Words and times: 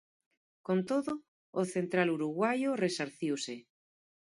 Con 0.67 0.79
todo, 0.89 1.13
o 1.61 1.61
central 1.73 2.07
uruguaio 2.17 2.69
resarciuse. 2.85 3.55